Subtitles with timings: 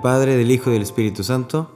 [0.00, 1.70] Padre, del Hijo y del Espíritu Santo.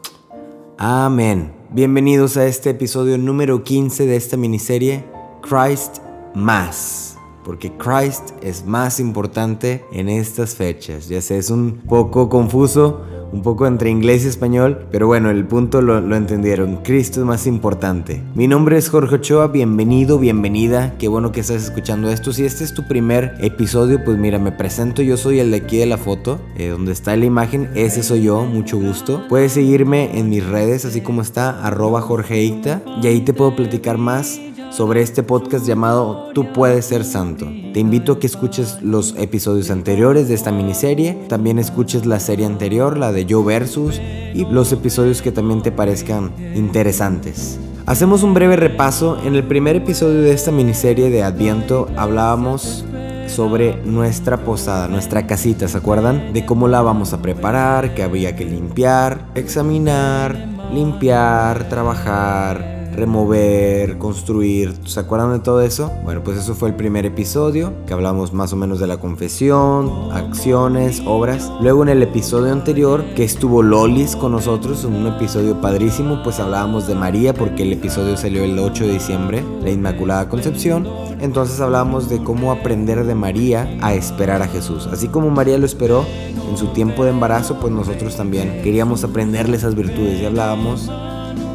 [0.79, 1.53] Amén.
[1.71, 5.05] Bienvenidos a este episodio número 15 de esta miniserie
[5.43, 5.99] Christ
[6.35, 7.19] Más.
[7.45, 11.09] Porque Christ es más importante en estas fechas.
[11.09, 13.03] Ya sé, es un poco confuso,
[13.35, 16.77] un poco entre inglés y español, pero bueno, el punto lo, entendieron.
[16.85, 18.23] Cristo es más importante.
[18.37, 20.95] Mi nombre es Jorge Ochoa, bienvenido, bienvenida.
[20.99, 22.33] Qué bueno que estás escuchando esto.
[22.33, 25.03] Si este es tu primer episodio, pues mira, me presento.
[25.03, 27.69] Yo soy el de aquí de la foto, eh, donde está la imagen.
[27.75, 29.25] Ese soy yo, mucho gusto.
[29.29, 33.99] Puedes seguirme en mis redes, así como está, arroba Jorge y ahí te puedo platicar
[33.99, 34.41] más
[34.75, 37.47] sobre este podcast llamado Tú puedes ser santo.
[37.73, 42.45] Te invito a que escuches los episodios anteriores de esta miniserie, también escuches la serie
[42.45, 44.01] anterior, la de Yo Versus,
[44.35, 47.61] y los episodios que también te parezcan interesantes.
[47.87, 49.19] Hacemos un breve repaso.
[49.25, 52.85] En el primer episodio de esta miniserie de Adviento hablábamos
[53.29, 56.33] sobre nuestra posada, nuestra casita, ¿se acuerdan?
[56.33, 60.37] De cómo la vamos a preparar, que había que limpiar, examinar,
[60.73, 64.75] limpiar, trabajar, remover, construir.
[64.87, 65.91] ¿Se acuerdan de todo eso?
[66.05, 70.11] Bueno, pues eso fue el primer episodio, que hablamos más o menos de la confesión,
[70.13, 71.53] acciones, obras.
[71.61, 76.41] Luego en el episodio anterior, que estuvo Lolis con nosotros, en un episodio padrísimo, pues
[76.41, 80.89] hablábamos de María, porque el episodio salió el 8 de diciembre, la Inmaculada Concepción.
[81.21, 84.89] Entonces hablábamos de cómo aprender de María a esperar a Jesús.
[84.93, 86.05] Así como María lo esperó
[86.51, 90.91] en su tiempo de embarazo, pues nosotros también queríamos aprenderle esas virtudes y hablábamos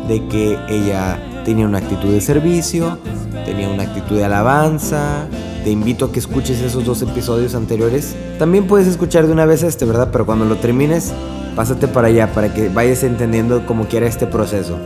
[0.09, 2.97] de que ella tenía una actitud de servicio,
[3.45, 5.27] tenía una actitud de alabanza.
[5.63, 8.15] Te invito a que escuches esos dos episodios anteriores.
[8.37, 10.09] También puedes escuchar de una vez este, ¿verdad?
[10.11, 11.13] Pero cuando lo termines,
[11.55, 14.77] pásate para allá para que vayas entendiendo cómo quiera este proceso.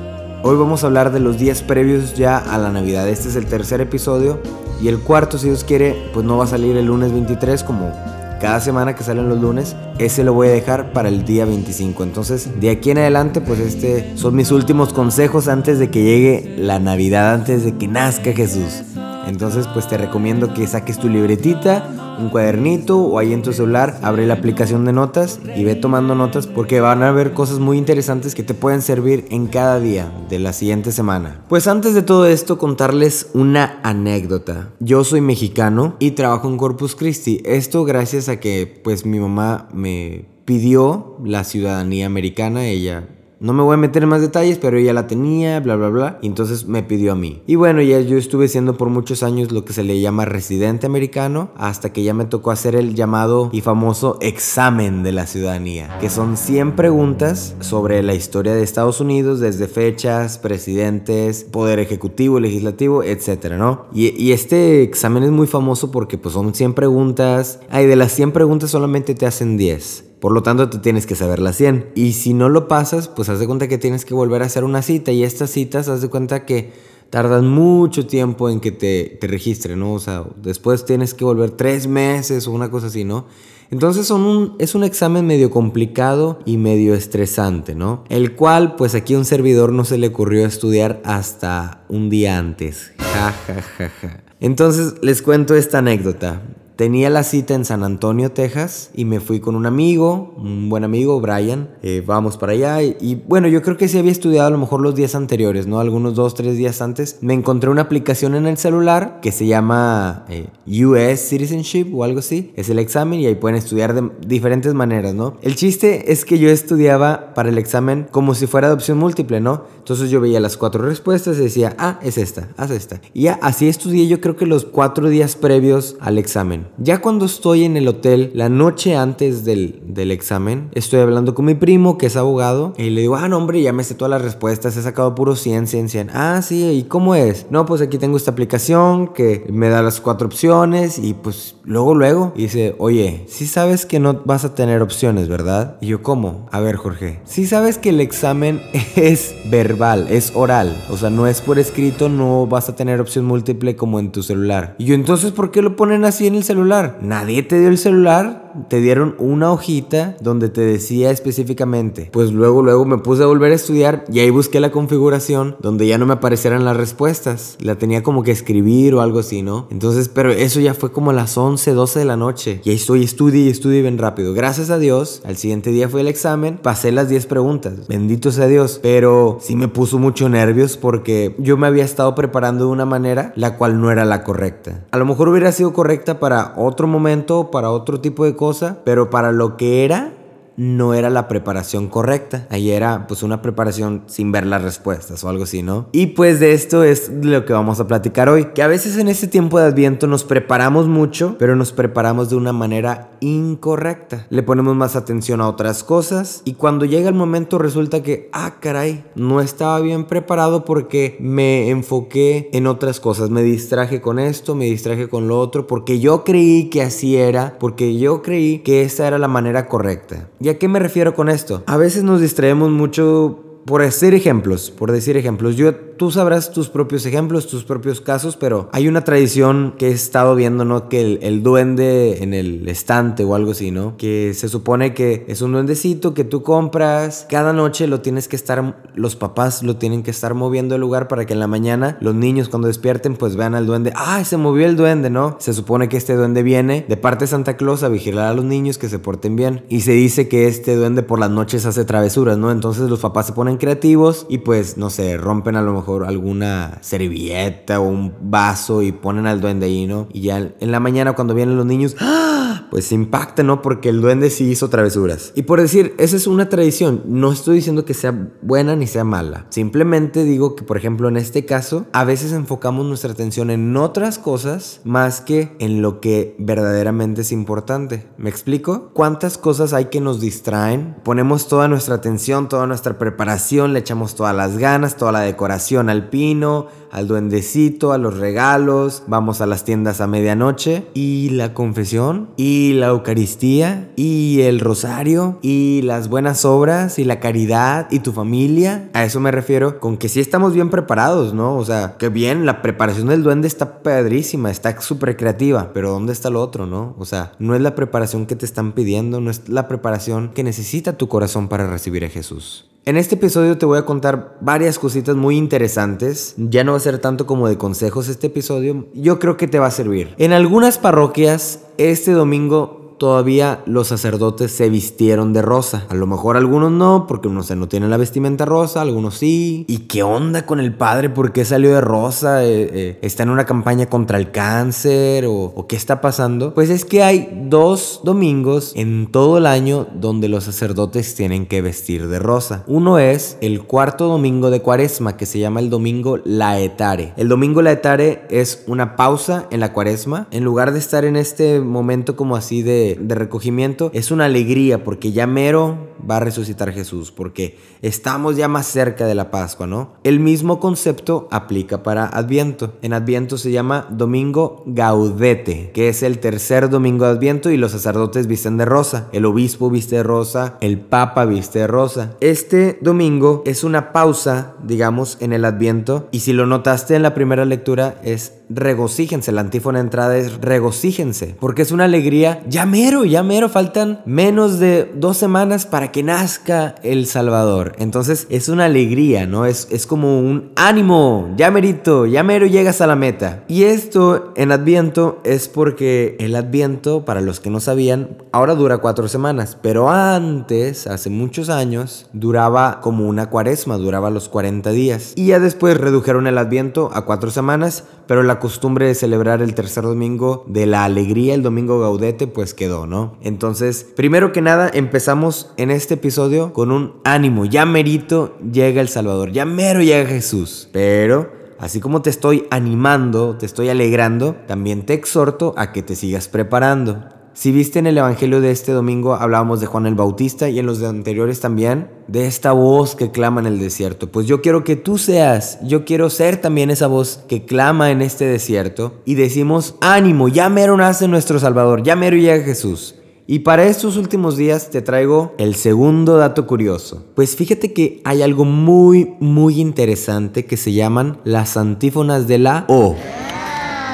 [0.44, 3.08] Hoy vamos a hablar de los días previos ya a la Navidad.
[3.08, 4.39] Este es el tercer episodio
[4.82, 7.94] y el cuarto, si Dios quiere, pues no va a salir el lunes 23 como
[8.43, 12.04] cada semana que salen los lunes, ese lo voy a dejar para el día 25.
[12.04, 16.53] Entonces, de aquí en adelante, pues este son mis últimos consejos antes de que llegue
[16.58, 18.83] la Navidad, antes de que nazca Jesús.
[19.27, 21.87] Entonces, pues te recomiendo que saques tu libretita,
[22.20, 26.16] un cuadernito o ahí en tu celular, abre la aplicación de notas y ve tomando
[26.16, 30.12] notas porque van a haber cosas muy interesantes que te pueden servir en cada día
[30.30, 31.44] de la siguiente semana.
[31.50, 34.70] Pues antes de todo esto, contarles una anécdota.
[34.80, 37.42] Yo soy mexicano y trabajo en Corpus Christi.
[37.46, 42.66] Esto gracias a que pues mi mamá me pidió la ciudadanía americana.
[42.66, 43.08] Ella
[43.43, 46.20] no me voy a meter en más detalles, pero ella la tenía, bla, bla, bla.
[46.21, 47.42] Y entonces me pidió a mí.
[47.45, 50.86] Y bueno, ya yo estuve siendo por muchos años lo que se le llama residente
[50.86, 55.98] americano, hasta que ya me tocó hacer el llamado y famoso examen de la ciudadanía,
[55.99, 62.39] que son 100 preguntas sobre la historia de Estados Unidos, desde fechas, presidentes, poder ejecutivo,
[62.39, 63.87] legislativo, etcétera, ¿no?
[63.93, 67.59] Y, y este examen es muy famoso porque pues son 100 preguntas.
[67.70, 70.13] Ay, de las 100 preguntas solamente te hacen 10.
[70.23, 71.92] Por lo tanto, tú tienes que saber las 100.
[71.95, 74.64] Y si no lo pasas, pues haz de cuenta que tienes que volver a hacer
[74.64, 75.11] una cita.
[75.11, 76.72] Y estas citas, haz de cuenta que
[77.10, 79.92] tardan mucho tiempo en que te, te registren, ¿no?
[79.92, 83.26] O sea, después tienes que volver tres meses o una cosa así, ¿no?
[83.70, 88.06] Entonces son un, es un examen medio complicado y medio estresante, ¿no?
[88.08, 92.38] El cual, pues aquí a un servidor no se le ocurrió estudiar hasta un día
[92.38, 92.94] antes.
[92.98, 94.23] Ja, ja, ja, ja.
[94.39, 96.44] Entonces les cuento esta anécdota.
[96.76, 100.84] Tenía la cita en San Antonio, Texas, y me fui con un amigo, un buen
[100.84, 101.70] amigo, Brian.
[101.84, 102.82] Eh, vamos para allá.
[102.82, 105.80] Y, bueno, yo creo que sí había estudiado a lo mejor los días anteriores, ¿no?
[105.80, 107.20] Algunos dos, tres días antes.
[107.22, 110.48] Me encontré una aplicación en el celular que se llama eh,
[110.83, 112.52] US Citizenship o algo así.
[112.56, 115.38] Es el examen y ahí pueden estudiar de diferentes maneras, ¿no?
[115.44, 119.39] El chiste es que yo estudiaba para el examen como si fuera de opción múltiple,
[119.42, 119.66] ¿no?
[119.78, 123.00] Entonces yo veía las cuatro respuestas y decía, ah, es esta, haz esta.
[123.14, 126.63] Y así estudié yo creo que los cuatro días previos al examen.
[126.78, 131.45] Ya cuando estoy en el hotel, la noche antes del, del examen, estoy hablando con
[131.45, 134.10] mi primo, que es abogado, y le digo, ah, no, hombre, ya me sé todas
[134.10, 136.10] las respuestas, he sacado puro 100, 100, 100.
[136.13, 137.48] Ah, sí, ¿y cómo es?
[137.50, 141.95] No, pues aquí tengo esta aplicación que me da las cuatro opciones y pues luego,
[141.95, 145.77] luego, dice, oye, sí sabes que no vas a tener opciones, ¿verdad?
[145.81, 146.48] Y yo, ¿cómo?
[146.51, 148.62] A ver, Jorge, sí sabes que el examen
[148.95, 153.25] es verbal, es oral, o sea, no es por escrito, no vas a tener opción
[153.25, 154.75] múltiple como en tu celular.
[154.77, 156.52] Y yo, entonces, ¿por qué lo ponen así en el celular?
[156.53, 156.97] Celular.
[157.01, 162.09] Nadie te dio el celular te dieron una hojita donde te decía específicamente.
[162.11, 165.88] Pues luego, luego me puse a volver a estudiar y ahí busqué la configuración donde
[165.88, 167.57] ya no me aparecieran las respuestas.
[167.59, 169.67] La tenía como que escribir o algo así, ¿no?
[169.71, 172.61] Entonces, pero eso ya fue como a las 11, 12 de la noche.
[172.63, 174.33] Y ahí estoy, estudié y estudié bien rápido.
[174.33, 177.88] Gracias a Dios, al siguiente día fue el examen, pasé las 10 preguntas.
[177.88, 178.79] Bendito sea Dios.
[178.81, 183.33] Pero sí me puso mucho nervios porque yo me había estado preparando de una manera
[183.35, 184.85] la cual no era la correcta.
[184.91, 188.80] A lo mejor hubiera sido correcta para otro momento, para otro tipo de cosas cosa,
[188.84, 190.12] pero para lo que era,
[190.57, 192.47] no era la preparación correcta.
[192.50, 195.88] Ahí era pues una preparación sin ver las respuestas o algo así, ¿no?
[195.91, 198.45] Y pues de esto es lo que vamos a platicar hoy.
[198.53, 202.35] Que a veces en este tiempo de Adviento nos preparamos mucho, pero nos preparamos de
[202.35, 204.27] una manera incorrecta.
[204.29, 208.56] Le ponemos más atención a otras cosas y cuando llega el momento resulta que, ah,
[208.59, 213.29] caray, no estaba bien preparado porque me enfoqué en otras cosas.
[213.29, 217.57] Me distraje con esto, me distraje con lo otro, porque yo creí que así era,
[217.59, 220.29] porque yo creí que esa era la manera correcta.
[220.44, 221.63] ¿Y a qué me refiero con esto?
[221.68, 226.69] A veces nos distraemos mucho por decir ejemplos, por decir ejemplos, yo, tú sabrás tus
[226.69, 230.90] propios ejemplos, tus propios casos, pero hay una tradición que he estado viendo, ¿no?
[230.90, 233.98] Que el, duende en el estante o algo así, ¿no?
[233.98, 238.36] Que se supone que es un duendecito que tú compras, cada noche lo tienes que
[238.36, 241.98] estar, los papás lo tienen que estar moviendo el lugar para que en la mañana
[242.01, 245.38] los niños cuando despierten pues vean al duende, ¡ay, se movió el duende, ¿no?
[245.40, 248.45] Se supone que este duende viene de parte de Santa Claus a vigilar a los
[248.45, 249.66] niños que se porten bien.
[249.69, 252.51] Y se dice que este duende por las noches hace travesuras, ¿no?
[252.51, 256.80] Entonces los papás se ponen creativos y pues no sé, rompen a lo mejor alguna
[256.81, 260.07] servilleta o un vaso y ponen al duende ahí, ¿no?
[260.12, 262.52] Y ya en la mañana cuando vienen los niños, ¡ah!
[262.73, 263.61] Pues impacta, ¿no?
[263.61, 265.31] Porque el duende sí hizo travesuras.
[265.35, 269.03] Y por decir, esa es una tradición, no estoy diciendo que sea buena ni sea
[269.03, 269.45] mala.
[269.49, 274.17] Simplemente digo que, por ejemplo, en este caso, a veces enfocamos nuestra atención en otras
[274.17, 278.07] cosas más que en lo que verdaderamente es importante.
[278.17, 278.89] ¿Me explico?
[278.93, 280.95] ¿Cuántas cosas hay que nos distraen?
[281.03, 285.91] Ponemos toda nuestra atención, toda nuestra preparación le echamos todas las ganas, toda la decoración
[285.91, 291.53] al pino, al duendecito, a los regalos, vamos a las tiendas a medianoche y la
[291.53, 298.00] confesión y la Eucaristía y el rosario y las buenas obras y la caridad y
[298.00, 298.89] tu familia.
[298.94, 301.57] A eso me refiero con que sí estamos bien preparados, ¿no?
[301.57, 306.13] O sea, que bien, la preparación del duende está padrísima, está súper creativa, pero ¿dónde
[306.13, 306.95] está lo otro, no?
[306.98, 310.44] O sea, no es la preparación que te están pidiendo, no es la preparación que
[310.44, 312.69] necesita tu corazón para recibir a Jesús.
[312.85, 316.33] En este episodio te voy a contar varias cositas muy interesantes.
[316.35, 318.88] Ya no va a ser tanto como de consejos este episodio.
[318.94, 320.13] Yo creo que te va a servir.
[320.18, 325.86] En algunas parroquias, este domingo todavía los sacerdotes se vistieron de rosa.
[325.90, 329.66] A lo mejor algunos no, porque no no tienen la vestimenta rosa, algunos sí.
[329.68, 331.10] ¿Y qué onda con el padre?
[331.10, 332.44] ¿Por qué salió de rosa?
[332.45, 335.25] Eh, eh, ¿Está en una campaña contra el cáncer?
[335.25, 336.54] ¿O, ¿O qué está pasando?
[336.54, 341.62] Pues es que hay dos domingos en todo el año donde los sacerdotes tienen que
[341.62, 342.63] vestir de rosa.
[342.68, 347.13] Uno es el cuarto domingo de cuaresma, que se llama el domingo laetare.
[347.18, 350.28] El domingo laetare es una pausa en la cuaresma.
[350.31, 354.83] En lugar de estar en este momento como así de de, recogimiento es una alegría
[354.83, 359.68] porque ya mero va a resucitar Jesús, porque estamos ya más cerca de la Pascua,
[359.68, 359.94] ¿no?
[360.03, 362.74] El mismo concepto aplica para Adviento.
[362.81, 367.71] En Adviento se llama Domingo Gaudete, que es el tercer domingo de Adviento y los
[367.71, 372.15] sacerdotes visten de rosa, el obispo viste de rosa, el papa viste de rosa.
[372.19, 377.13] Este domingo es una pausa, digamos, en el Adviento y si lo notaste en la
[377.13, 383.05] primera lectura es regocíjense, la antífona entrada es regocíjense, porque es una alegría ya mero,
[383.05, 387.73] ya mero, faltan menos de dos semanas para que nazca el Salvador.
[387.77, 389.45] Entonces es una alegría, ¿no?
[389.45, 393.44] Es, es como un ánimo, ya merito, ya mero llegas a la meta.
[393.47, 398.80] Y esto en Adviento es porque el Adviento, para los que no sabían, ahora dura
[398.80, 405.13] cuatro semanas, pero antes, hace muchos años, duraba como una cuaresma, duraba los 40 días.
[405.15, 409.56] Y ya después redujeron el Adviento a cuatro semanas, pero la costumbre de celebrar el
[409.56, 413.18] tercer domingo de la alegría, el domingo gaudete, pues quedó, ¿no?
[413.22, 417.45] Entonces, primero que nada, empezamos en este episodio con un ánimo.
[417.45, 420.69] Ya merito llega el Salvador, ya mero llega Jesús.
[420.72, 425.95] Pero, así como te estoy animando, te estoy alegrando, también te exhorto a que te
[425.95, 427.06] sigas preparando.
[427.35, 430.68] Si viste en el Evangelio de este domingo, hablábamos de Juan el Bautista y en
[430.68, 434.11] los anteriores también, de esta voz que clama en el desierto.
[434.11, 438.04] Pues yo quiero que tú seas, yo quiero ser también esa voz que clama en
[438.04, 442.95] este desierto y decimos, ánimo, ya mero nace nuestro Salvador, ya mero llega Jesús.
[443.25, 447.04] Y para estos últimos días te traigo el segundo dato curioso.
[447.16, 452.66] Pues fíjate que hay algo muy, muy interesante que se llaman las antífonas de la
[452.68, 452.95] O.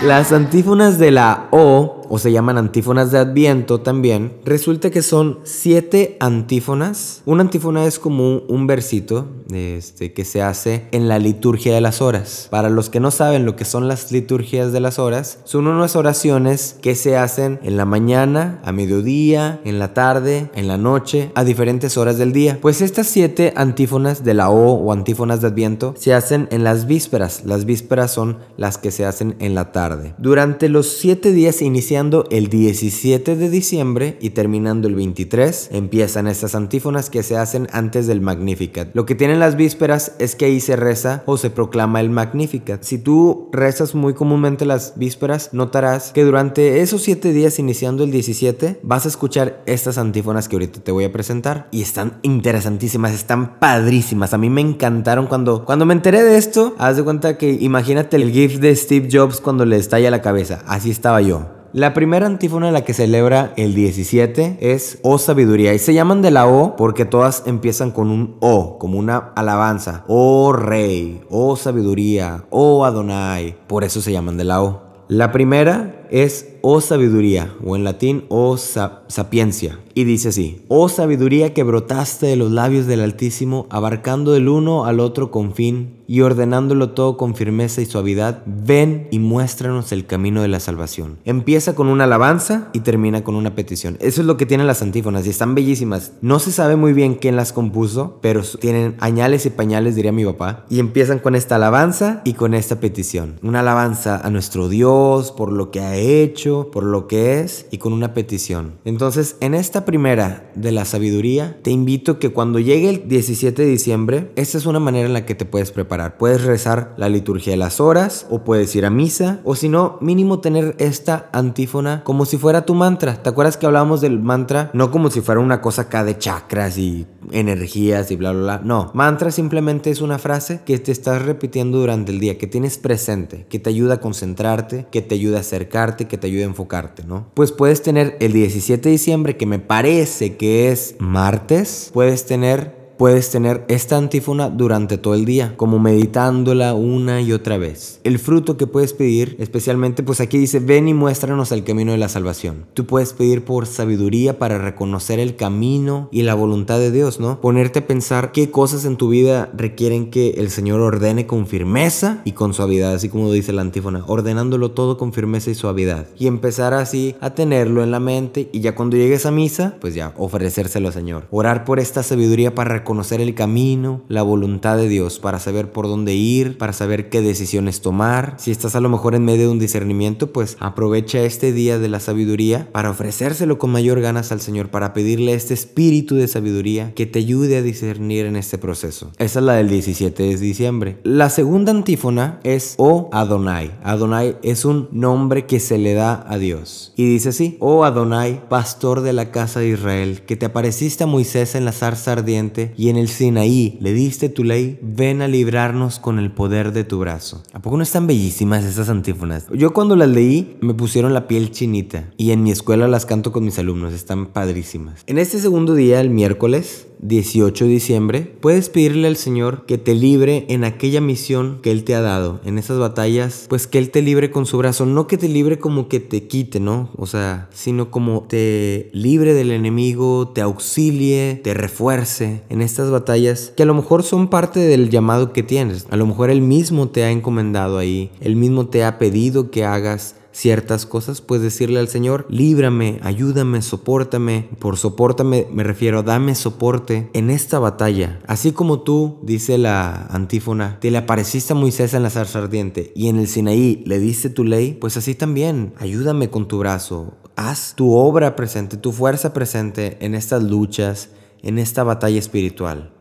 [0.03, 5.39] Las antífonas de la O o se llaman antífonas de Adviento también, resulta que son
[5.43, 7.21] siete antífonas.
[7.25, 12.01] Una antífona es como un, versito este, que se hace en la liturgia de las
[12.01, 12.47] horas.
[12.49, 15.95] Para los que no saben lo que son las liturgias de las horas, son unas
[15.95, 21.31] oraciones que se hacen en la mañana, a mediodía, en la tarde, en la noche,
[21.35, 22.59] a diferentes horas del día.
[22.61, 26.85] Pues estas siete antífonas de la O o antífonas de Adviento se hacen en las
[26.85, 27.43] vísperas.
[27.45, 30.13] Las vísperas son las que se hacen en la tarde.
[30.17, 36.27] Durante los siete días iniciales iniciando el 17 de diciembre y terminando el 23, empiezan
[36.27, 38.87] estas antífonas que se hacen antes del Magnificat.
[38.93, 42.83] Lo que tienen las vísperas es que ahí se reza o se proclama el Magnificat.
[42.83, 48.11] Si tú rezas muy comúnmente las vísperas, notarás que durante esos 7 días iniciando el
[48.11, 53.11] 17 vas a escuchar estas antífonas que ahorita te voy a presentar y están interesantísimas,
[53.11, 54.33] están padrísimas.
[54.33, 56.75] A mí me encantaron cuando, cuando me enteré de esto.
[56.77, 60.63] Haz de cuenta que imagínate el GIF de Steve Jobs cuando le estalla la cabeza.
[60.65, 61.58] Así estaba yo.
[61.71, 66.31] La primera antífona la que celebra el 17 es O Sabiduría y se llaman de
[66.31, 70.03] la O porque todas empiezan con un O, como una alabanza.
[70.07, 73.55] Oh Rey, Oh Sabiduría, Oh Adonai.
[73.67, 74.81] Por eso se llaman de la O.
[75.09, 79.79] La primera es oh sabiduría, o en latín, oh sapiencia.
[79.93, 84.85] Y dice así, oh sabiduría que brotaste de los labios del Altísimo, abarcando el uno
[84.85, 90.07] al otro con fin y ordenándolo todo con firmeza y suavidad, ven y muéstranos el
[90.07, 91.19] camino de la salvación.
[91.23, 93.95] Empieza con una alabanza y termina con una petición.
[93.99, 96.13] Eso es lo que tienen las antífonas y están bellísimas.
[96.21, 100.25] No se sabe muy bien quién las compuso, pero tienen añales y pañales, diría mi
[100.25, 100.65] papá.
[100.67, 103.35] Y empiezan con esta alabanza y con esta petición.
[103.43, 107.77] Una alabanza a nuestro Dios por lo que ha hecho por lo que es y
[107.77, 108.79] con una petición.
[108.85, 113.67] Entonces, en esta primera de la sabiduría, te invito que cuando llegue el 17 de
[113.67, 116.17] diciembre, esta es una manera en la que te puedes preparar.
[116.17, 119.97] Puedes rezar la liturgia de las horas o puedes ir a misa o si no,
[120.01, 123.21] mínimo tener esta antífona como si fuera tu mantra.
[123.21, 124.71] ¿Te acuerdas que hablábamos del mantra?
[124.73, 128.61] No como si fuera una cosa acá de chakras y energías y bla, bla, bla.
[128.63, 132.77] No, mantra simplemente es una frase que te estás repitiendo durante el día, que tienes
[132.77, 136.47] presente, que te ayuda a concentrarte, que te ayuda a acercarte, que te ayuda a
[136.47, 137.27] enfocarte, ¿no?
[137.33, 142.78] Pues puedes tener el 17 de diciembre, que me parece que es martes, puedes tener
[142.99, 148.01] puedes tener esta antífona durante todo el día, como meditándola una y otra vez.
[148.03, 151.97] El fruto que puedes pedir, especialmente, pues aquí dice, ven y muéstranos el camino de
[151.97, 152.65] la salvación.
[152.73, 157.39] Tú puedes pedir por sabiduría para reconocer el camino y la voluntad de Dios, ¿no?
[157.39, 162.21] Ponerte a pensar qué cosas en tu vida requieren que el Señor ordene con firmeza
[162.25, 166.07] y con suavidad, así como dice la antífona, ordenándolo todo con firmeza y suavidad.
[166.17, 169.95] Y empezar así a tenerlo en la mente y ya cuando llegues a misa, pues
[169.95, 171.27] ya ofrecérselo al Señor.
[171.31, 175.71] Orar por esta sabiduría para reconocer conocer el camino, la voluntad de Dios, para saber
[175.71, 178.33] por dónde ir, para saber qué decisiones tomar.
[178.39, 181.87] Si estás a lo mejor en medio de un discernimiento, pues aprovecha este día de
[181.87, 186.95] la sabiduría para ofrecérselo con mayor ganas al Señor, para pedirle este espíritu de sabiduría
[186.95, 189.11] que te ayude a discernir en este proceso.
[189.19, 190.97] Esa es la del 17 de diciembre.
[191.03, 193.69] La segunda antífona es O Adonai.
[193.83, 196.93] Adonai es un nombre que se le da a Dios.
[196.95, 201.07] Y dice así, Oh Adonai, pastor de la casa de Israel, que te apareciste a
[201.07, 205.27] Moisés en la zarza ardiente y en el Sinaí le diste tu ley, ven a
[205.27, 207.43] librarnos con el poder de tu brazo.
[207.51, 209.47] ¿A poco no están bellísimas esas antífonas?
[209.53, 213.33] Yo cuando las leí me pusieron la piel chinita y en mi escuela las canto
[213.33, 215.03] con mis alumnos, están padrísimas.
[215.07, 219.93] En este segundo día, el miércoles, 18 de diciembre, puedes pedirle al Señor que te
[219.93, 223.89] libre en aquella misión que Él te ha dado, en esas batallas, pues que Él
[223.89, 226.91] te libre con su brazo, no que te libre como que te quite, ¿no?
[226.97, 233.51] O sea, sino como te libre del enemigo, te auxilie, te refuerce en estas batallas
[233.55, 235.87] que a lo mejor son parte del llamado que tienes.
[235.89, 239.65] A lo mejor Él mismo te ha encomendado ahí, Él mismo te ha pedido que
[239.65, 244.49] hagas ciertas cosas, pues decirle al Señor, líbrame, ayúdame, sopórtame.
[244.59, 248.19] Por sopórtame me refiero, dame soporte en esta batalla.
[248.27, 252.91] Así como tú, dice la antífona, te le apareciste a Moisés en la zarza ardiente
[252.95, 257.15] y en el Sinaí le diste tu ley, pues así también, ayúdame con tu brazo.
[257.35, 261.09] Haz tu obra presente, tu fuerza presente en estas luchas,
[261.41, 262.91] en esta batalla espiritual.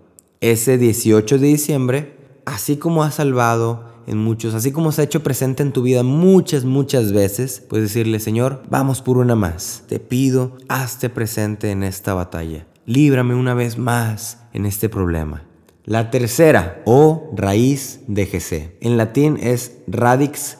[0.40, 5.22] Ese 18 de diciembre, así como has salvado, en muchos, así como se ha hecho
[5.22, 9.84] presente en tu vida muchas, muchas veces, puedes decirle, Señor, vamos por una más.
[9.86, 12.66] Te pido, hazte presente en esta batalla.
[12.86, 15.44] Líbrame una vez más en este problema.
[15.84, 18.78] La tercera, o raíz de GC.
[18.80, 20.58] En latín es radix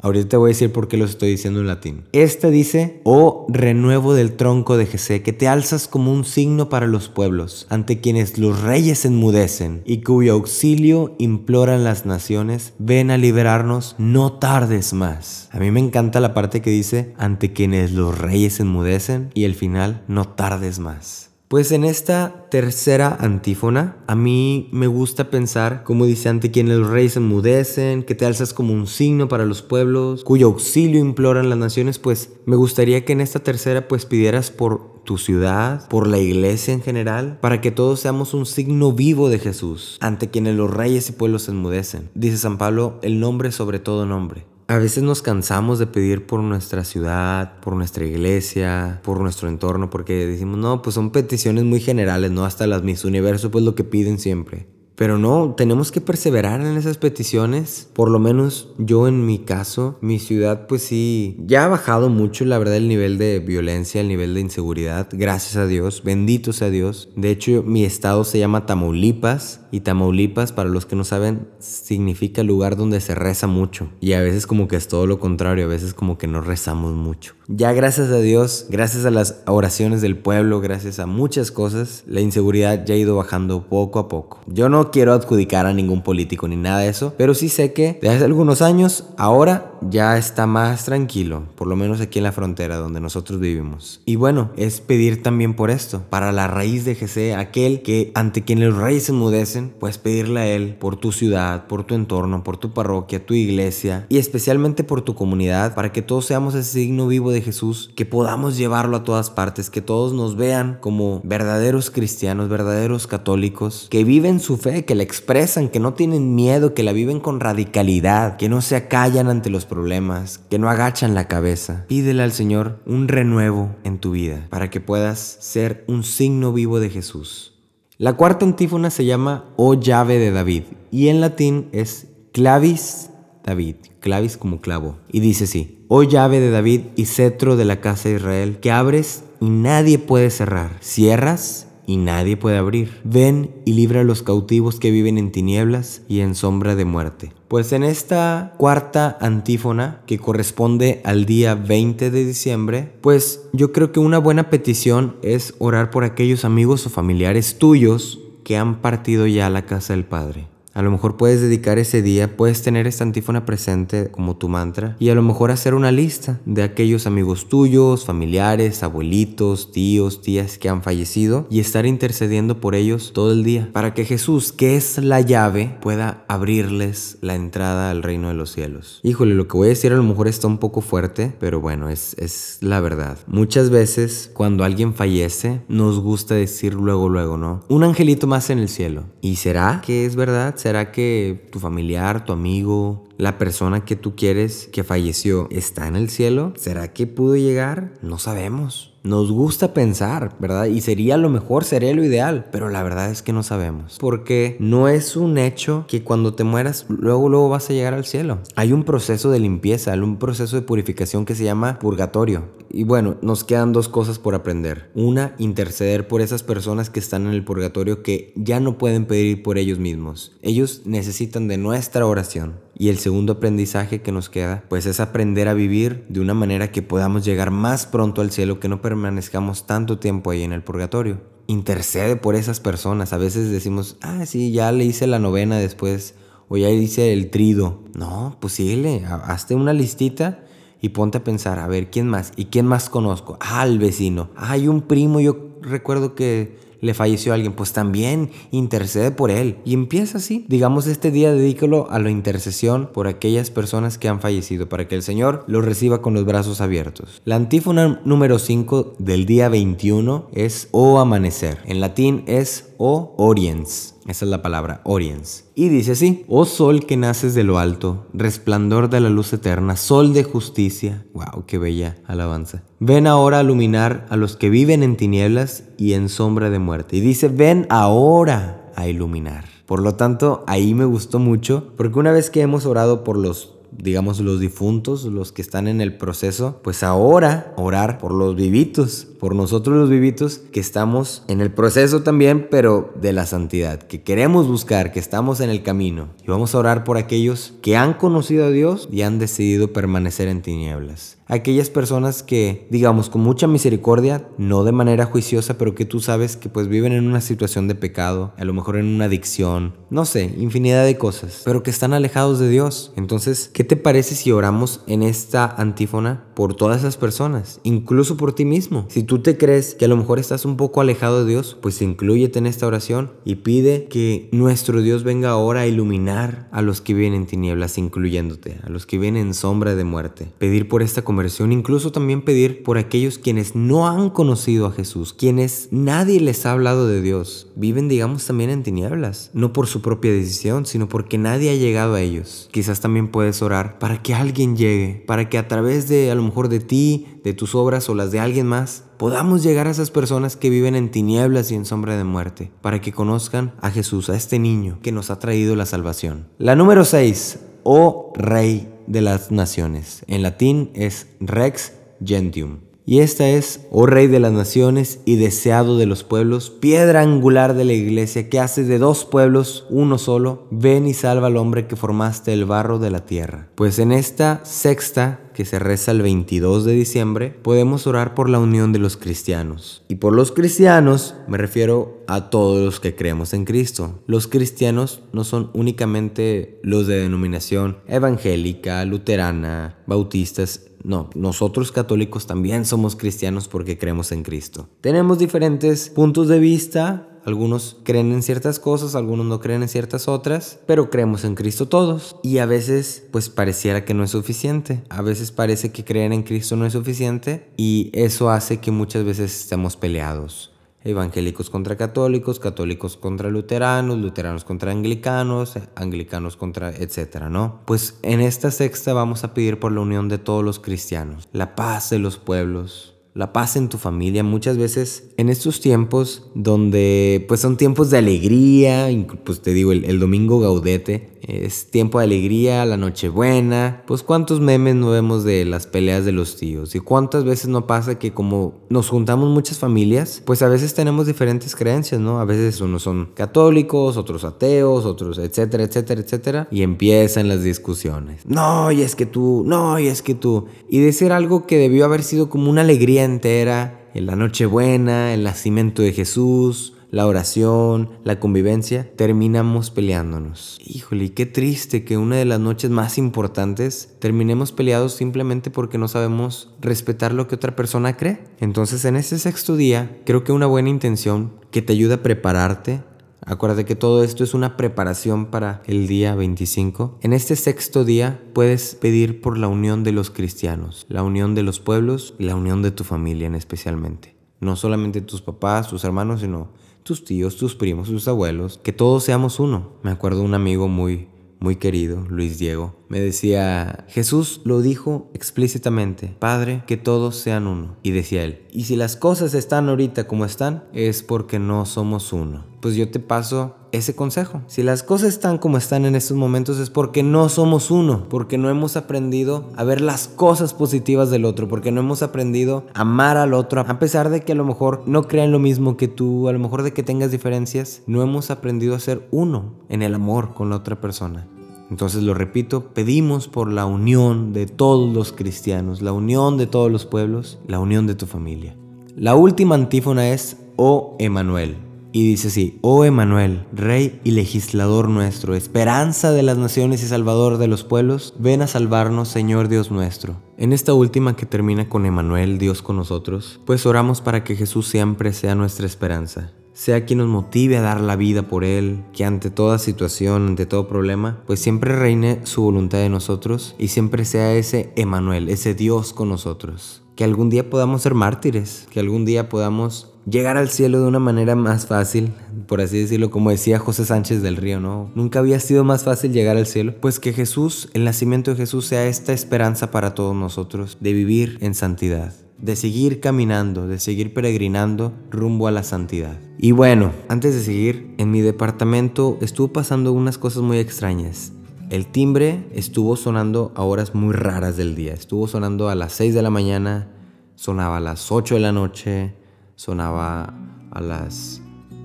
[0.00, 2.04] Ahorita te voy a decir por qué lo estoy diciendo en latín.
[2.12, 6.86] Este dice, oh renuevo del tronco de Jesé, que te alzas como un signo para
[6.86, 13.18] los pueblos, ante quienes los reyes enmudecen y cuyo auxilio imploran las naciones, ven a
[13.18, 15.48] liberarnos, no tardes más.
[15.52, 19.54] A mí me encanta la parte que dice, ante quienes los reyes enmudecen y el
[19.54, 21.29] final, no tardes más.
[21.50, 26.90] Pues en esta tercera antífona, a mí me gusta pensar, como dice, ante quienes los
[26.90, 31.58] reyes enmudecen, que te alzas como un signo para los pueblos, cuyo auxilio imploran las
[31.58, 36.20] naciones, pues me gustaría que en esta tercera pues pidieras por tu ciudad, por la
[36.20, 40.72] iglesia en general, para que todos seamos un signo vivo de Jesús, ante quienes los
[40.72, 42.10] reyes y pueblos enmudecen.
[42.14, 46.44] Dice San Pablo, el nombre sobre todo nombre A veces nos cansamos de pedir por
[46.44, 51.80] nuestra ciudad, por nuestra iglesia, por nuestro entorno, porque decimos, no, pues son peticiones muy
[51.80, 52.44] generales, ¿no?
[52.44, 54.68] Hasta las Miss Universo, pues lo que piden siempre.
[55.00, 57.88] Pero no, tenemos que perseverar en esas peticiones.
[57.94, 62.44] Por lo menos yo en mi caso, mi ciudad pues sí, ya ha bajado mucho
[62.44, 65.08] la verdad el nivel de violencia, el nivel de inseguridad.
[65.10, 67.08] Gracias a Dios, bendito sea Dios.
[67.16, 72.42] De hecho, mi estado se llama Tamaulipas y Tamaulipas, para los que no saben, significa
[72.42, 73.88] lugar donde se reza mucho.
[74.00, 76.92] Y a veces como que es todo lo contrario, a veces como que no rezamos
[76.92, 77.34] mucho.
[77.48, 82.20] Ya gracias a Dios, gracias a las oraciones del pueblo, gracias a muchas cosas, la
[82.20, 84.40] inseguridad ya ha ido bajando poco a poco.
[84.46, 87.98] Yo no quiero adjudicar a ningún político ni nada de eso, pero sí sé que
[88.00, 92.32] desde hace algunos años ahora ya está más tranquilo, por lo menos aquí en la
[92.32, 94.00] frontera donde nosotros vivimos.
[94.04, 98.44] Y bueno, es pedir también por esto, para la raíz de Jesús, aquel que ante
[98.44, 102.44] quien los reyes se enmudecen, puedes pedirle a él por tu ciudad, por tu entorno,
[102.44, 106.70] por tu parroquia, tu iglesia y especialmente por tu comunidad, para que todos seamos ese
[106.70, 111.20] signo vivo de Jesús, que podamos llevarlo a todas partes, que todos nos vean como
[111.24, 116.74] verdaderos cristianos, verdaderos católicos, que viven su fe que la expresan, que no tienen miedo,
[116.74, 121.14] que la viven con radicalidad, que no se acallan ante los problemas, que no agachan
[121.14, 121.84] la cabeza.
[121.88, 126.80] Pídele al Señor un renuevo en tu vida para que puedas ser un signo vivo
[126.80, 127.54] de Jesús.
[127.98, 133.10] La cuarta antífona se llama O llave de David y en latín es clavis
[133.44, 134.98] David, clavis como clavo.
[135.10, 138.70] Y dice así, Oh llave de David y cetro de la casa de Israel, que
[138.70, 143.00] abres y nadie puede cerrar, cierras y nadie puede abrir.
[143.02, 147.32] Ven y libra a los cautivos que viven en tinieblas y en sombra de muerte.
[147.48, 153.90] Pues en esta cuarta antífona, que corresponde al día 20 de diciembre, pues yo creo
[153.90, 159.26] que una buena petición es orar por aquellos amigos o familiares tuyos que han partido
[159.26, 160.49] ya a la casa del Padre.
[160.72, 164.96] A lo mejor puedes dedicar ese día, puedes tener esta antífona presente como tu mantra
[165.00, 170.58] y a lo mejor hacer una lista de aquellos amigos tuyos, familiares, abuelitos, tíos, tías
[170.58, 174.76] que han fallecido y estar intercediendo por ellos todo el día para que Jesús, que
[174.76, 179.00] es la llave, pueda abrirles la entrada al reino de los cielos.
[179.02, 181.88] Híjole, lo que voy a decir a lo mejor está un poco fuerte, pero bueno,
[181.88, 183.18] es, es la verdad.
[183.26, 187.64] Muchas veces cuando alguien fallece, nos gusta decir luego, luego, ¿no?
[187.68, 189.04] Un angelito más en el cielo.
[189.20, 190.54] ¿Y será que es verdad?
[190.60, 195.96] ¿Será que tu familiar, tu amigo, la persona que tú quieres que falleció está en
[195.96, 196.52] el cielo?
[196.54, 197.94] ¿Será que pudo llegar?
[198.02, 198.92] No sabemos.
[199.02, 200.66] Nos gusta pensar, ¿verdad?
[200.66, 203.96] Y sería lo mejor, sería lo ideal, pero la verdad es que no sabemos.
[203.98, 208.04] Porque no es un hecho que cuando te mueras, luego, luego vas a llegar al
[208.04, 208.40] cielo.
[208.56, 212.44] Hay un proceso de limpieza, un proceso de purificación que se llama purgatorio.
[212.72, 214.90] Y bueno, nos quedan dos cosas por aprender.
[214.94, 219.42] Una, interceder por esas personas que están en el purgatorio que ya no pueden pedir
[219.42, 220.36] por ellos mismos.
[220.40, 222.60] Ellos necesitan de nuestra oración.
[222.78, 226.70] Y el segundo aprendizaje que nos queda, pues es aprender a vivir de una manera
[226.70, 230.62] que podamos llegar más pronto al cielo, que no permanezcamos tanto tiempo ahí en el
[230.62, 231.20] purgatorio.
[231.48, 233.12] Intercede por esas personas.
[233.12, 236.14] A veces decimos, ah, sí, ya le hice la novena después,
[236.48, 237.82] o ya hice el trido.
[237.94, 240.44] No, pues síguele, hazte una listita
[240.80, 242.32] y ponte a pensar, a ver, ¿quién más?
[242.36, 243.36] ¿Y quién más conozco?
[243.40, 244.30] Ah, el vecino.
[244.36, 249.58] Hay un primo, yo recuerdo que le falleció alguien, pues también intercede por él.
[249.64, 250.44] Y empieza así.
[250.48, 254.94] Digamos, este día dedícalo a la intercesión por aquellas personas que han fallecido, para que
[254.94, 257.20] el Señor los reciba con los brazos abiertos.
[257.24, 261.58] La antífona número 5 del día 21 es O amanecer.
[261.66, 263.96] En latín es O oriens.
[264.06, 265.44] Esa es la palabra, oriens.
[265.54, 269.76] Y dice así, oh sol que naces de lo alto, resplandor de la luz eterna,
[269.76, 271.04] sol de justicia.
[271.12, 272.62] Wow, qué bella alabanza.
[272.78, 276.96] Ven ahora a iluminar a los que viven en tinieblas y en sombra de muerte.
[276.96, 279.44] Y dice, ven ahora a iluminar.
[279.66, 283.59] Por lo tanto, ahí me gustó mucho, porque una vez que hemos orado por los
[283.72, 289.06] digamos, los difuntos, los que están en el proceso, pues ahora orar por los vivitos,
[289.18, 294.02] por nosotros los vivitos que estamos en el proceso también, pero de la santidad, que
[294.02, 296.08] queremos buscar, que estamos en el camino.
[296.26, 300.28] Y vamos a orar por aquellos que han conocido a Dios y han decidido permanecer
[300.28, 305.84] en tinieblas aquellas personas que, digamos, con mucha misericordia, no de manera juiciosa, pero que
[305.84, 309.06] tú sabes que pues viven en una situación de pecado, a lo mejor en una
[309.06, 312.92] adicción, no sé, infinidad de cosas, pero que están alejados de Dios.
[312.96, 318.34] Entonces, ¿qué te parece si oramos en esta antífona por todas esas personas, incluso por
[318.34, 318.86] ti mismo?
[318.88, 321.80] Si tú te crees que a lo mejor estás un poco alejado de Dios, pues
[321.80, 326.80] incluyete en esta oración y pide que nuestro Dios venga ahora a iluminar a los
[326.80, 330.32] que viven en tinieblas, incluyéndote, a los que viven en sombra de muerte.
[330.38, 334.72] Pedir por esta conversación conversión, incluso también pedir por aquellos quienes no han conocido a
[334.72, 339.66] Jesús, quienes nadie les ha hablado de Dios, viven digamos también en tinieblas, no por
[339.66, 342.48] su propia decisión, sino porque nadie ha llegado a ellos.
[342.52, 346.22] Quizás también puedes orar para que alguien llegue, para que a través de a lo
[346.22, 349.90] mejor de ti, de tus obras o las de alguien más, podamos llegar a esas
[349.90, 354.08] personas que viven en tinieblas y en sombra de muerte, para que conozcan a Jesús,
[354.08, 356.28] a este niño que nos ha traído la salvación.
[356.38, 360.02] La número 6, oh Rey de las Naciones.
[360.08, 361.72] En latín es Rex
[362.04, 362.69] Gentium.
[362.90, 367.54] Y esta es, oh Rey de las naciones y deseado de los pueblos, piedra angular
[367.54, 371.68] de la iglesia que hace de dos pueblos uno solo, ven y salva al hombre
[371.68, 373.48] que formaste el barro de la tierra.
[373.54, 378.40] Pues en esta sexta que se reza el 22 de diciembre, podemos orar por la
[378.40, 379.84] unión de los cristianos.
[379.86, 384.00] Y por los cristianos me refiero a todos los que creemos en Cristo.
[384.08, 392.64] Los cristianos no son únicamente los de denominación evangélica, luterana, bautistas, no, nosotros católicos también
[392.64, 394.68] somos cristianos porque creemos en Cristo.
[394.80, 400.08] Tenemos diferentes puntos de vista, algunos creen en ciertas cosas, algunos no creen en ciertas
[400.08, 402.16] otras, pero creemos en Cristo todos.
[402.22, 404.82] Y a veces pues pareciera que no es suficiente.
[404.88, 409.04] A veces parece que creer en Cristo no es suficiente y eso hace que muchas
[409.04, 410.50] veces estemos peleados
[410.82, 417.60] evangélicos contra católicos, católicos contra luteranos, luteranos contra anglicanos, anglicanos contra etcétera, ¿no?
[417.66, 421.54] Pues en esta sexta vamos a pedir por la unión de todos los cristianos, la
[421.54, 424.22] paz de los pueblos, la paz en tu familia.
[424.22, 428.88] Muchas veces en estos tiempos donde pues son tiempos de alegría,
[429.24, 434.76] pues te digo, el, domingo gaudete, es tiempo de alegría, la nochebuena, pues cuántos memes
[434.76, 438.54] no vemos de las peleas de los tíos y cuántas veces no pasa que como
[438.68, 442.20] nos juntamos muchas familias, pues a veces tenemos diferentes creencias, ¿no?
[442.20, 448.24] A veces unos son católicos, otros ateos, otros etcétera, etcétera, etcétera, y empiezan las discusiones.
[448.26, 450.46] No, y es que tú, no, y es que tú.
[450.68, 455.24] Y decir algo que debió haber sido como una alegría entera, en la Nochebuena, el
[455.24, 460.58] nacimiento de Jesús, la oración, la convivencia, terminamos peleándonos.
[460.64, 465.86] Híjole, qué triste que una de las noches más importantes terminemos peleados simplemente porque no
[465.86, 468.24] sabemos respetar lo que otra persona cree.
[468.40, 472.82] Entonces en ese sexto día, creo que una buena intención que te ayuda a prepararte,
[473.24, 476.98] Acuérdate que todo esto es una preparación para el día 25.
[477.02, 481.42] En este sexto día puedes pedir por la unión de los cristianos, la unión de
[481.42, 484.16] los pueblos y la unión de tu familia en especialmente.
[484.40, 486.48] No solamente tus papás, tus hermanos, sino
[486.82, 489.74] tus tíos, tus primos, tus abuelos, que todos seamos uno.
[489.82, 491.08] Me acuerdo un amigo muy
[491.40, 497.76] muy querido, Luis Diego, me decía, Jesús lo dijo explícitamente, Padre, que todos sean uno.
[497.84, 502.12] Y decía él, y si las cosas están ahorita como están, es porque no somos
[502.12, 502.44] uno.
[502.60, 504.42] Pues yo te paso ese consejo.
[504.48, 508.38] Si las cosas están como están en estos momentos es porque no somos uno, porque
[508.38, 512.80] no hemos aprendido a ver las cosas positivas del otro, porque no hemos aprendido a
[512.80, 515.86] amar al otro, a pesar de que a lo mejor no crean lo mismo que
[515.86, 519.82] tú, a lo mejor de que tengas diferencias, no hemos aprendido a ser uno en
[519.82, 521.28] el amor con la otra persona.
[521.70, 526.70] Entonces lo repito, pedimos por la unión de todos los cristianos, la unión de todos
[526.70, 528.56] los pueblos, la unión de tu familia.
[528.96, 531.56] La última antífona es, oh Emanuel.
[531.92, 537.38] Y dice así, oh Emanuel, Rey y legislador nuestro, esperanza de las naciones y salvador
[537.38, 540.16] de los pueblos, ven a salvarnos, Señor Dios nuestro.
[540.38, 544.68] En esta última que termina con Emanuel, Dios con nosotros, pues oramos para que Jesús
[544.68, 549.06] siempre sea nuestra esperanza sea quien nos motive a dar la vida por Él, que
[549.06, 554.04] ante toda situación, ante todo problema, pues siempre reine su voluntad de nosotros y siempre
[554.04, 556.82] sea ese Emanuel, ese Dios con nosotros.
[556.96, 560.98] Que algún día podamos ser mártires, que algún día podamos llegar al cielo de una
[560.98, 562.12] manera más fácil,
[562.46, 564.90] por así decirlo, como decía José Sánchez del Río, ¿no?
[564.94, 566.74] Nunca había sido más fácil llegar al cielo.
[566.78, 571.38] Pues que Jesús, el nacimiento de Jesús, sea esta esperanza para todos nosotros de vivir
[571.40, 576.18] en santidad de seguir caminando, de seguir peregrinando rumbo a la santidad.
[576.38, 581.32] Y bueno, antes de seguir, en mi departamento estuvo pasando unas cosas muy extrañas.
[581.68, 584.92] El timbre estuvo sonando a horas muy raras del día.
[584.94, 586.88] Estuvo sonando a las 6 de la mañana,
[587.36, 589.14] sonaba a las 8 de la noche,
[589.54, 590.34] sonaba
[590.70, 591.42] a las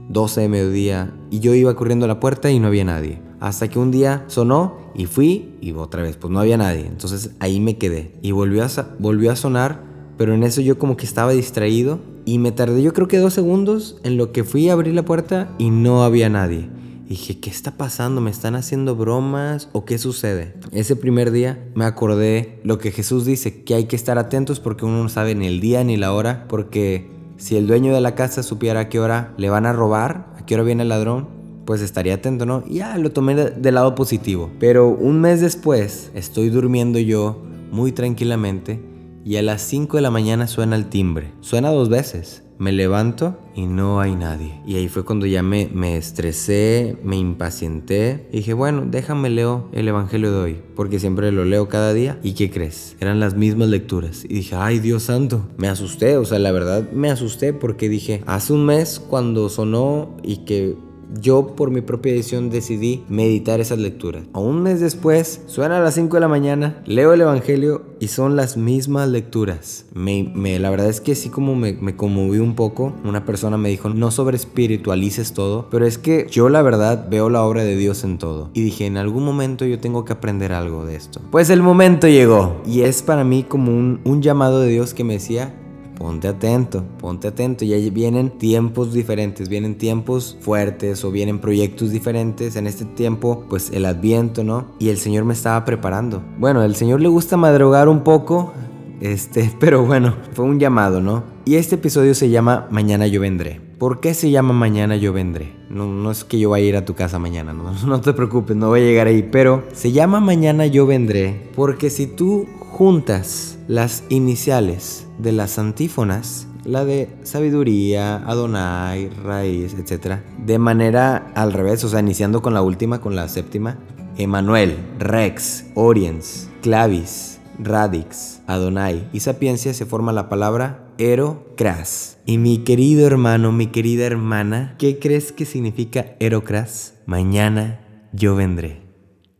[0.09, 3.21] 12 de mediodía y yo iba corriendo a la puerta y no había nadie.
[3.39, 6.87] Hasta que un día sonó y fui y otra vez, pues no había nadie.
[6.87, 10.97] Entonces ahí me quedé y volvió a, volvió a sonar pero en eso yo como
[10.97, 14.69] que estaba distraído y me tardé yo creo que dos segundos en lo que fui
[14.69, 16.69] a abrir la puerta y no había nadie.
[17.05, 18.19] Y dije, ¿qué está pasando?
[18.19, 20.55] ¿Me están haciendo bromas o qué sucede?
[20.71, 24.85] Ese primer día me acordé lo que Jesús dice, que hay que estar atentos porque
[24.85, 28.15] uno no sabe ni el día ni la hora, porque si el dueño de la
[28.15, 31.27] casa supiera a qué hora le van a robar, a qué hora viene el ladrón,
[31.65, 32.63] pues estaría atento, ¿no?
[32.67, 34.49] Y ya lo tomé del lado positivo.
[34.59, 37.39] Pero un mes después estoy durmiendo yo
[37.71, 38.79] muy tranquilamente
[39.25, 41.33] y a las 5 de la mañana suena el timbre.
[41.41, 42.43] Suena dos veces.
[42.59, 44.61] Me levanto y no hay nadie.
[44.65, 48.29] Y ahí fue cuando ya me, me estresé, me impacienté.
[48.31, 52.19] Y dije, bueno, déjame leo el Evangelio de hoy, porque siempre lo leo cada día.
[52.23, 52.95] ¿Y qué crees?
[53.01, 54.23] Eran las mismas lecturas.
[54.23, 56.17] Y dije, ay Dios santo, me asusté.
[56.17, 60.77] O sea, la verdad me asusté porque dije, hace un mes cuando sonó y que
[61.21, 64.23] yo por mi propia decisión decidí meditar esas lecturas.
[64.33, 68.07] A un mes después, suena a las 5 de la mañana, leo el Evangelio y
[68.07, 69.85] son las mismas lecturas.
[69.93, 72.93] Me, la verdad es que sí como me, me conmoví un poco.
[73.03, 77.29] Una persona me dijo, no sobre espiritualices todo, pero es que yo la verdad veo
[77.29, 78.49] la obra de Dios en todo.
[78.53, 81.21] Y dije, en algún momento yo tengo que aprender algo de esto.
[81.31, 85.03] Pues el momento llegó y es para mí como un, un llamado de Dios que
[85.03, 85.55] me decía,
[85.97, 87.65] ponte atento, ponte atento.
[87.65, 92.55] Ya vienen tiempos diferentes, vienen tiempos fuertes o vienen proyectos diferentes.
[92.55, 94.75] En este tiempo, pues el adviento, ¿no?
[94.79, 96.23] Y el Señor me estaba preparando.
[96.37, 98.53] Bueno, el Señor le gusta madrugar un poco,
[99.01, 101.23] este, pero bueno, fue un llamado, ¿no?
[101.45, 103.61] Y este episodio se llama Mañana yo vendré.
[103.77, 105.53] ¿Por qué se llama Mañana yo vendré?
[105.69, 108.13] No, no es que yo vaya a ir a tu casa mañana, no, no te
[108.13, 112.47] preocupes, no voy a llegar ahí, pero se llama Mañana yo vendré porque si tú
[112.75, 120.17] juntas las iniciales de las antífonas, la de sabiduría, Adonai, raíz, etc.
[120.45, 123.77] De manera al revés, o sea, iniciando con la última, con la séptima.
[124.17, 132.17] Emanuel, Rex, Oriens, Clavis, Radix, Adonai y Sapiencia se forma la palabra Erocras.
[132.25, 136.95] Y mi querido hermano, mi querida hermana, ¿qué crees que significa Erocras?
[137.05, 137.79] Mañana
[138.11, 138.84] yo vendré.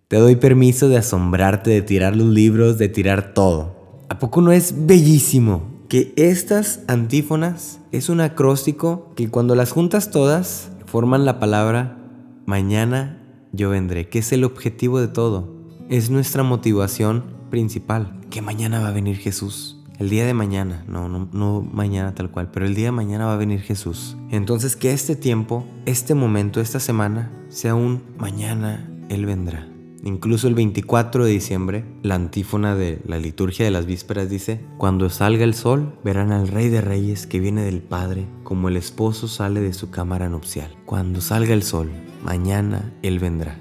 [0.07, 4.03] Te doy permiso de asombrarte, de tirar los libros, de tirar todo.
[4.07, 10.11] ¿A poco no es bellísimo que estas antífonas es un acróstico que cuando las juntas
[10.11, 11.97] todas forman la palabra
[12.45, 13.19] mañana
[13.51, 15.55] yo vendré, que es el objetivo de todo?
[15.89, 19.81] Es nuestra motivación principal, que mañana va a venir Jesús.
[19.97, 23.25] El día de mañana, no, no, no mañana tal cual, pero el día de mañana
[23.25, 24.17] va a venir Jesús.
[24.29, 29.74] Entonces que este tiempo, este momento, esta semana, sea un mañana Él vendrá.
[30.05, 35.09] Incluso el 24 de diciembre, la antífona de la liturgia de las vísperas dice, Cuando
[35.09, 39.27] salga el sol, verán al Rey de Reyes que viene del Padre, como el esposo
[39.27, 40.77] sale de su cámara nupcial.
[40.85, 41.91] Cuando salga el sol,
[42.23, 43.59] mañana Él vendrá.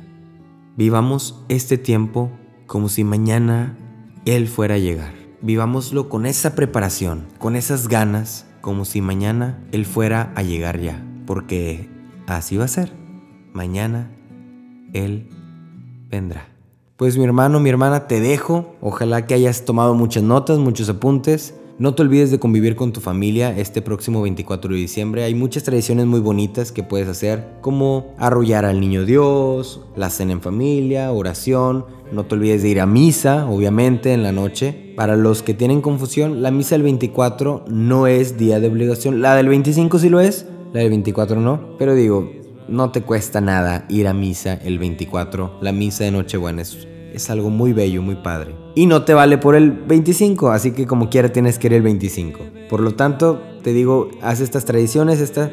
[0.76, 2.30] Vivamos este tiempo
[2.66, 3.78] como si mañana
[4.26, 5.14] Él fuera a llegar.
[5.40, 11.02] Vivámoslo con esa preparación, con esas ganas, como si mañana Él fuera a llegar ya.
[11.24, 11.88] Porque
[12.26, 12.92] así va a ser.
[13.54, 14.10] Mañana
[14.92, 15.30] Él
[16.08, 16.48] vendrá.
[16.96, 18.76] Pues mi hermano, mi hermana, te dejo.
[18.80, 21.54] Ojalá que hayas tomado muchas notas, muchos apuntes.
[21.76, 25.24] No te olvides de convivir con tu familia este próximo 24 de diciembre.
[25.24, 30.34] Hay muchas tradiciones muy bonitas que puedes hacer, como arrullar al niño Dios, la cena
[30.34, 31.84] en familia, oración.
[32.12, 34.92] No te olvides de ir a misa, obviamente, en la noche.
[34.94, 39.20] Para los que tienen confusión, la misa del 24 no es día de obligación.
[39.20, 41.76] La del 25 sí lo es, la del 24 no.
[41.76, 42.30] Pero digo,
[42.68, 45.58] no te cuesta nada ir a misa el 24.
[45.60, 48.54] La misa de Nochebuena es, es algo muy bello, muy padre.
[48.74, 51.82] Y no te vale por el 25, así que como quiera tienes que ir el
[51.82, 52.40] 25.
[52.68, 55.20] Por lo tanto, te digo, haz estas tradiciones.
[55.20, 55.50] Esta...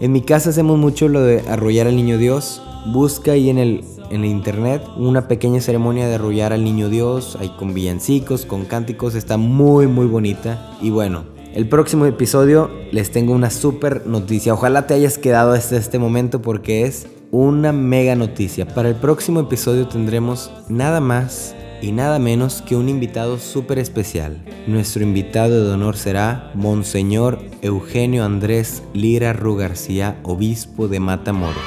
[0.00, 2.60] En mi casa hacemos mucho lo de arrollar al niño Dios.
[2.92, 7.36] Busca ahí en el, en internet una pequeña ceremonia de arrollar al niño Dios.
[7.40, 9.14] Hay con villancicos, con cánticos.
[9.14, 10.76] Está muy, muy bonita.
[10.80, 14.54] Y bueno, el próximo episodio les tengo una super noticia.
[14.54, 18.66] Ojalá te hayas quedado hasta este momento porque es una mega noticia.
[18.66, 24.42] Para el próximo episodio tendremos nada más y nada menos que un invitado súper especial.
[24.66, 31.62] Nuestro invitado de honor será Monseñor Eugenio Andrés Lira Ru García, obispo de Matamoros.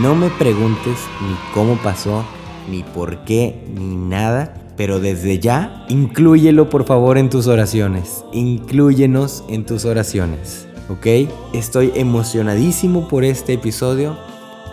[0.00, 2.24] No me preguntes ni cómo pasó,
[2.70, 8.24] ni por qué, ni nada pero desde ya, inclúyelo por favor en tus oraciones.
[8.32, 10.66] Inclúyenos en tus oraciones.
[10.88, 11.06] ¿Ok?
[11.52, 14.16] Estoy emocionadísimo por este episodio.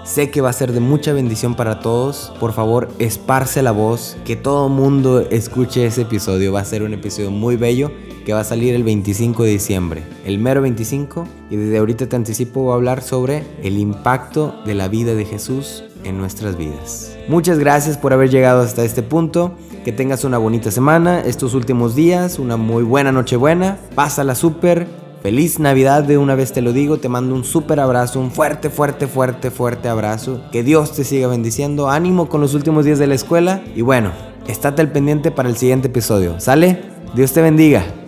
[0.03, 2.33] Sé que va a ser de mucha bendición para todos.
[2.39, 4.17] Por favor, esparce la voz.
[4.25, 6.51] Que todo mundo escuche ese episodio.
[6.51, 7.91] Va a ser un episodio muy bello
[8.25, 10.03] que va a salir el 25 de diciembre.
[10.25, 11.27] El mero 25.
[11.51, 15.25] Y desde ahorita te anticipo voy a hablar sobre el impacto de la vida de
[15.25, 17.15] Jesús en nuestras vidas.
[17.27, 19.53] Muchas gracias por haber llegado hasta este punto.
[19.85, 23.77] Que tengas una bonita semana, estos últimos días, una muy buena Nochebuena.
[23.95, 24.87] Pásala súper.
[25.21, 28.71] Feliz Navidad de una vez te lo digo, te mando un súper abrazo, un fuerte,
[28.71, 30.41] fuerte, fuerte, fuerte abrazo.
[30.51, 34.11] Que Dios te siga bendiciendo, ánimo con los últimos días de la escuela y bueno,
[34.47, 36.39] estate al pendiente para el siguiente episodio.
[36.39, 36.81] ¿Sale?
[37.13, 38.00] Dios te bendiga.